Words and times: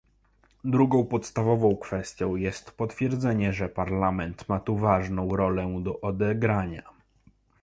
Drugą 0.63 1.05
podstawową 1.05 1.75
kwestią 1.77 2.35
jest 2.35 2.71
potwierdzenie, 2.71 3.53
że 3.53 3.69
Parlament 3.69 4.49
ma 4.49 4.59
tu 4.59 4.77
ważną 4.77 5.35
rolę 5.35 5.79
do 5.83 6.01
odegrania 6.01 6.83